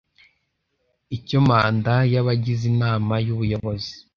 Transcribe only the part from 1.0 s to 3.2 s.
icya manda y abagize inama